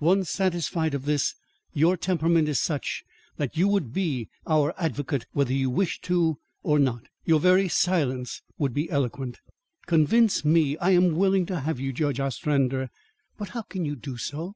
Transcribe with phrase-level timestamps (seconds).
[0.00, 1.36] Once satisfied of this,
[1.72, 3.04] your temperament is such
[3.36, 6.98] that you would be our advocate whether you wished it or no.
[7.24, 9.38] Your very silence would be eloquent."
[9.86, 12.88] "Convince me; I am willing to have you, Judge Ostrander.
[13.38, 14.54] But how can you do so?